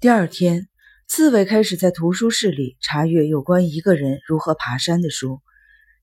[0.00, 0.68] 第二天，
[1.08, 5.42] 刺猬开始在图书室里查阅有关一个人如何爬山的书，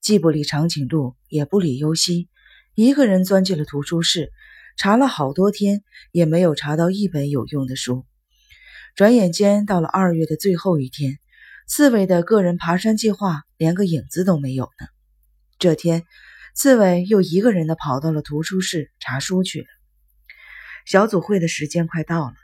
[0.02, 2.28] 既不理长颈鹿，也不理优西，
[2.74, 4.32] 一个人钻进了图书室，
[4.76, 5.82] 查了好多天，
[6.12, 8.04] 也没有查到一本有用的书。
[8.94, 11.18] 转眼间到了二月的最后一天，
[11.66, 14.88] 刺猬的个人爬山计划连个影子都没有呢。
[15.58, 16.02] 这天，
[16.54, 19.66] 刺猬又一个人的跑到了图书室查书去了。
[20.84, 22.34] 小组会的时间快到了，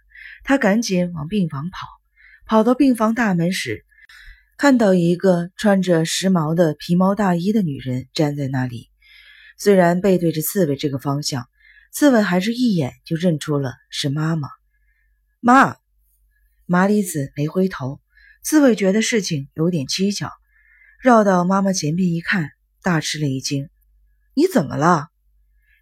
[0.44, 1.86] 他赶紧往病房跑。
[2.44, 3.84] 跑到病房大门时，
[4.58, 8.90] 看到一个穿着时髦的皮毛大衣的女人站在那里。
[9.56, 11.48] 虽然背对着刺猬这个方向，
[11.92, 14.48] 刺猬还是一眼就认出了是妈妈。
[15.40, 15.76] 妈，
[16.66, 18.00] 麻里子没回头。
[18.42, 20.30] 刺猬觉得事情有点蹊跷，
[21.00, 22.50] 绕到妈妈前边一看，
[22.82, 23.68] 大吃了一惊
[24.34, 25.08] ：“你怎么了？”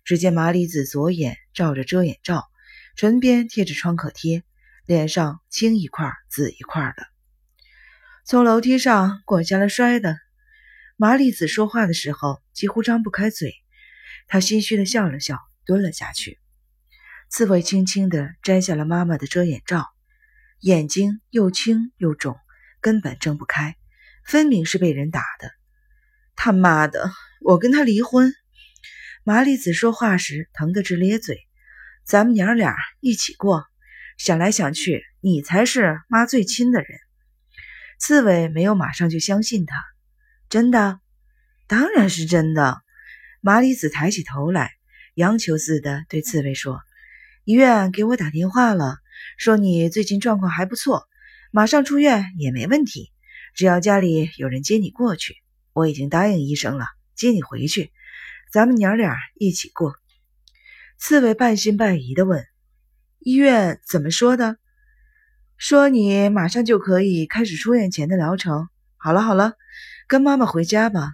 [0.04, 2.44] 只见麻里子左眼罩着遮眼罩。
[2.96, 4.42] 唇边贴着创可贴，
[4.90, 7.06] 脸上青一块紫一块的，
[8.24, 10.18] 从楼梯上滚下来摔的。
[10.96, 13.54] 麻里子说话的时候几乎张不开嘴，
[14.26, 16.40] 她心虚的笑了笑，蹲了下去。
[17.28, 19.86] 刺猬轻轻地摘下了妈妈的遮眼罩，
[20.58, 22.36] 眼睛又青又肿，
[22.80, 23.76] 根本睁不开，
[24.24, 25.52] 分明是被人打的。
[26.34, 28.32] 他妈的，我跟他离婚！
[29.22, 31.38] 麻里子说话时疼得直咧嘴。
[32.04, 33.69] 咱们娘俩一起过，
[34.20, 36.98] 想来想去，你才是妈最亲的人。
[37.98, 39.82] 刺猬没有马上就相信他，
[40.50, 41.00] 真的，
[41.66, 42.82] 当然是真的。
[43.40, 44.72] 麻里子抬起头来，
[45.14, 46.82] 央求似的对刺猬说
[47.44, 48.98] ：“医院给我打电话了，
[49.38, 51.08] 说你最近状况还不错，
[51.50, 53.14] 马上出院也没问题，
[53.54, 55.36] 只要家里有人接你过去。
[55.72, 56.84] 我已经答应医生了，
[57.14, 57.90] 接你回去，
[58.52, 59.94] 咱们娘俩一起过。”
[61.00, 62.44] 刺猬半信半疑的问
[63.20, 64.56] ：“医院怎么说的？
[65.58, 68.70] 说你马上就可以开始出院前的疗程。
[68.96, 69.52] 好了好了，
[70.08, 71.12] 跟妈妈回家吧。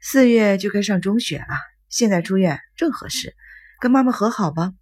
[0.00, 1.54] 四月就该上中学了，
[1.88, 3.36] 现在出院正合适。
[3.78, 4.72] 跟妈妈和好吧。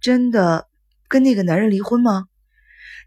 [0.00, 0.66] 真的
[1.08, 2.26] 跟那个男人离婚吗？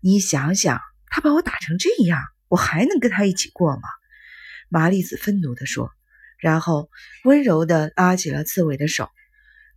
[0.02, 3.82] 你想想，他把我打成这样，我还能跟他一起过吗？”
[4.70, 5.90] 麻利子愤怒地说，
[6.38, 6.92] 然后
[7.24, 9.10] 温柔地拉起了刺猬的手。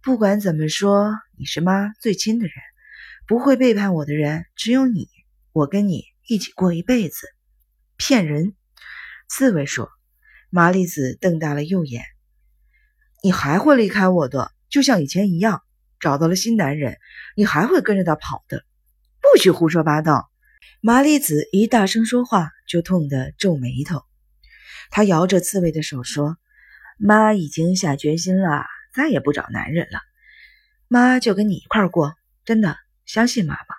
[0.03, 2.55] 不管怎么说，你是妈最亲的人，
[3.29, 5.07] 不会背叛我的人只有你。
[5.53, 7.29] 我跟你一起过一辈子。
[7.99, 8.55] 骗人！
[9.29, 9.91] 刺猬说。
[10.49, 12.03] 麻利子瞪大了右眼。
[13.23, 15.63] 你还会离开我的，就像以前一样。
[16.01, 16.97] 找到了新男人，
[17.37, 18.65] 你还会跟着他跑的。
[19.21, 20.31] 不许胡说八道！
[20.81, 24.05] 麻利子一大声说话，就痛得皱眉头。
[24.91, 26.39] 他摇着刺猬的手说
[26.97, 28.65] ：“妈已经下决心了。”
[28.95, 30.01] 再也不找男人了，
[30.89, 32.15] 妈就跟你一块过，
[32.47, 32.79] 真的
[33.09, 33.75] 相信妈妈。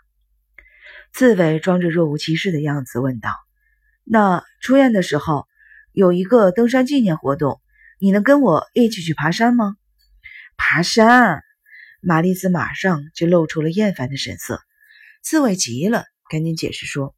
[1.13, 3.29] 刺猬装着若无其事的样子问道
[4.03, 5.47] ：“那出院的时候
[5.93, 7.61] 有一个登山纪念活动，
[7.99, 9.75] 你能跟我一起去爬山吗？”
[10.57, 11.43] 爬山，
[12.01, 14.61] 玛丽子马上就露出了厌烦的神色。
[15.21, 17.15] 刺猬急了，赶紧解释说：“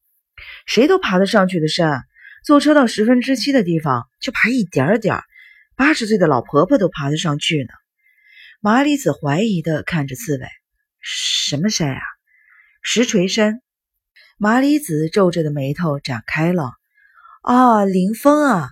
[0.68, 2.04] 谁都爬得上去的山，
[2.44, 5.22] 坐车到十分之七的地方就爬一点点，
[5.78, 7.70] 八十岁的老婆婆都爬得上去呢。”
[8.60, 10.46] 麻里子怀疑的看着刺猬
[11.02, 12.02] ：“什么山啊？
[12.82, 13.62] 石锤山？”
[14.38, 16.72] 麻里子皱着的眉头展开了
[17.44, 18.70] ：“啊，林峰啊！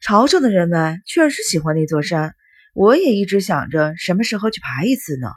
[0.00, 2.34] 朝圣的人们确实喜欢那座山，
[2.74, 5.28] 我也一直想着什么时候去爬一次呢。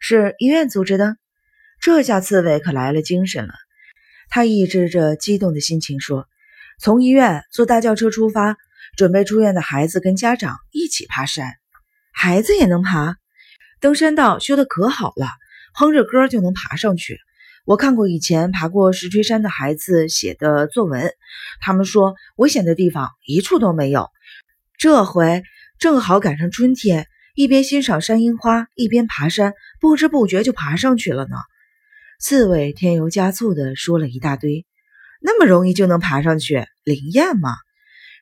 [0.00, 1.16] 是医院组织的？
[1.80, 3.54] 这下刺猬可来了精神了。
[4.28, 6.28] 他抑制着激动的心情说
[6.78, 8.56] ：‘从医院坐大轿车出发，
[8.96, 11.54] 准备出院的孩子跟家长一起爬山，
[12.12, 13.16] 孩子也能爬。’”
[13.80, 15.26] 登山道修的可好了，
[15.74, 17.18] 哼着歌就能爬上去。
[17.64, 21.12] 我看过以前爬过石锤山的孩子写的作文，
[21.60, 24.08] 他们说危险的地方一处都没有。
[24.78, 25.42] 这回
[25.78, 31.36] 正好赶上春天，一边欣赏山樱花，一边爬山，不知不觉就爬上去了呢。
[32.18, 34.66] 刺猬添油加醋的说了一大堆，
[35.20, 37.50] 那么容易就能爬上去，灵验吗？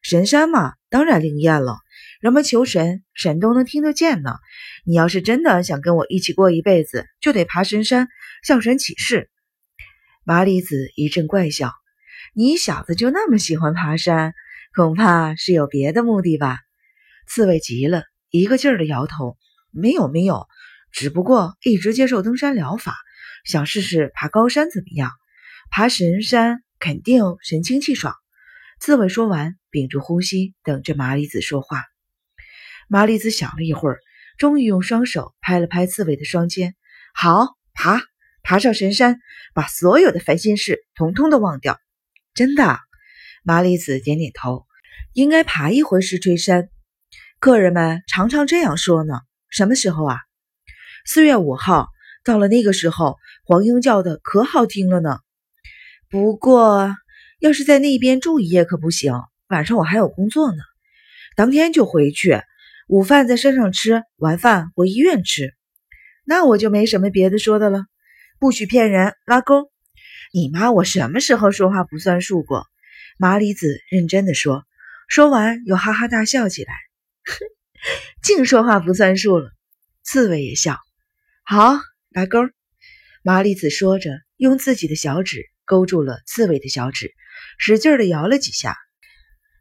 [0.08, 1.78] 神山嘛，当然灵验了。
[2.20, 4.36] 人们求神，神都能听得见呢。
[4.84, 8.06] 你要是真的想跟我一起过一辈子，就得爬神山，
[8.44, 9.28] 向神起誓。
[10.22, 11.72] 麻里子一阵怪笑
[12.34, 14.32] ：“你小子就那么喜欢爬山，
[14.76, 16.60] 恐怕是有别的目的吧？”
[17.26, 19.36] 刺猬急了，一个劲儿的摇头
[19.74, 20.46] ：“没有，没有，
[20.92, 22.94] 只不过一直接受登山疗法，
[23.44, 25.10] 想试试爬高山怎么样？
[25.68, 28.14] 爬神山肯定神清气爽。”
[28.78, 31.84] 刺猬说完，屏住呼吸，等着麻里子说话。
[32.88, 34.00] 麻里子想了一会儿。
[34.38, 36.74] 终于用双手拍了拍刺猬的双肩，
[37.14, 38.02] 好，爬，
[38.42, 39.18] 爬上神山，
[39.54, 41.78] 把所有的烦心事统统都忘掉。
[42.34, 42.78] 真的，
[43.44, 44.66] 麻里子点点头。
[45.14, 46.68] 应该爬一回石锤山。
[47.38, 49.20] 客人们常常这样说呢。
[49.48, 50.18] 什么时候啊？
[51.04, 51.88] 四月五号。
[52.22, 55.20] 到了那个时候，黄莺叫的可好听了呢。
[56.10, 56.94] 不过，
[57.40, 59.14] 要是在那边住一夜可不行，
[59.48, 60.58] 晚上我还有工作呢。
[61.36, 62.40] 当天就回去，
[62.88, 65.54] 午饭在山上吃，晚饭回医院吃。
[66.24, 67.84] 那我就没什么别的说的了。
[68.38, 69.70] 不许骗人，拉钩！
[70.32, 72.66] 你妈我什么时候说话不算数过？
[73.18, 74.64] 麻里子认真的说，
[75.08, 76.72] 说完又哈哈大笑起来。
[77.24, 77.46] 哼，
[78.22, 79.50] 净说话不算数了。
[80.02, 80.78] 刺猬也笑，
[81.44, 81.78] 好。
[82.10, 82.38] 拉钩，
[83.22, 87.14] 麻里子说着，用自己的小指勾住了刺猬的小指，
[87.58, 88.76] 使劲的摇了几下。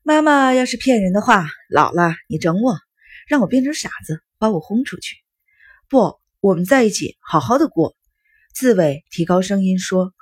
[0.08, 2.78] 妈妈要是骗人的话，老了你整我，
[3.28, 5.16] 让我变成傻子，把我轰出去。
[5.90, 7.96] 不，我们在一起，好好的过。
[8.54, 10.14] 刺猬提高声音说。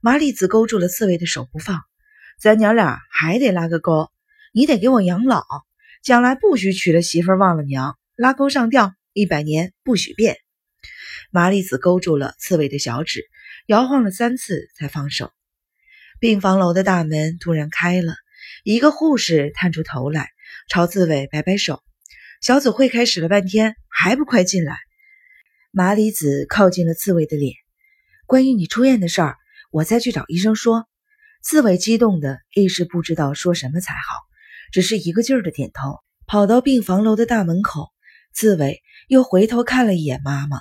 [0.00, 1.80] 麻利子勾住了刺猬的手不放，
[2.40, 4.10] 咱娘俩还得拉个钩，
[4.52, 5.44] 你得给我养老，
[6.02, 10.36] 将来不许娶了媳妇忘了娘，拉钩上吊，一百年不许变。
[11.30, 13.22] 麻利子勾住了刺猬的小指，
[13.66, 15.30] 摇晃了三次才放手。
[16.18, 18.14] 病房楼的大门突然开了，
[18.68, 20.28] 一个护士探出头来，
[20.68, 21.82] 朝刺猬摆摆手
[22.42, 24.76] ：“小组会开始了半天，还不快进来？”
[25.72, 27.54] 麻里子靠近了刺猬的脸
[28.28, 29.36] ：“关于你出院的事儿，
[29.70, 30.86] 我再去找医生说。”
[31.40, 34.20] 刺猬激动的一时不知道说什么才好，
[34.70, 36.00] 只是一个劲儿的点头。
[36.26, 37.88] 跑到病房楼的大门口，
[38.34, 40.58] 刺猬又回头看了一眼妈妈。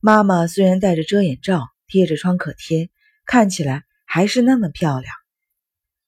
[0.00, 2.90] 妈妈虽然戴着遮眼罩，贴着创可贴，
[3.24, 5.14] 看起来还是那么漂亮。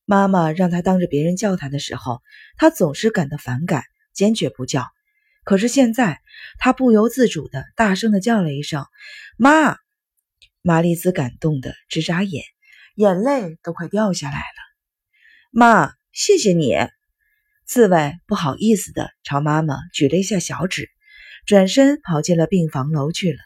[0.05, 2.21] 妈妈让他当着别人叫他的时候，
[2.57, 4.87] 他总是感到反感，坚决不叫。
[5.45, 6.21] 可是现在，
[6.59, 8.85] 他不由自主的大声的叫了一声
[9.37, 9.77] “妈”，
[10.63, 12.45] 玛丽兹感动的直眨眼，
[12.95, 14.45] 眼泪都快掉下来了。
[15.51, 16.77] 妈，谢谢你。
[17.67, 20.91] 刺猬不好意思的朝妈妈举了一下小指，
[21.47, 23.39] 转身跑进了病房楼去了。